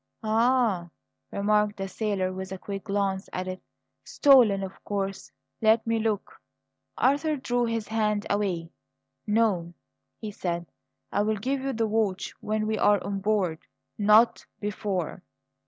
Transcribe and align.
"Ah!" 0.23 0.89
remarked 1.29 1.77
the 1.77 1.87
sailor 1.87 2.33
with 2.33 2.51
a 2.51 2.57
quick 2.57 2.85
glance 2.85 3.29
at 3.31 3.47
it. 3.47 3.61
"Stolen, 4.03 4.63
of 4.63 4.83
course! 4.83 5.31
Let 5.61 5.85
me 5.85 5.99
look!" 5.99 6.41
Arthur 6.97 7.35
drew 7.35 7.65
his 7.65 7.87
hand 7.89 8.25
away. 8.27 8.71
"No," 9.27 9.75
he 10.17 10.31
said. 10.31 10.65
"I 11.11 11.21
will 11.21 11.37
give 11.37 11.61
you 11.61 11.71
the 11.73 11.85
watch 11.85 12.33
when 12.41 12.65
we 12.65 12.79
are 12.79 12.99
on 13.03 13.19
board; 13.19 13.59
not 13.95 14.43
before." 14.59 15.21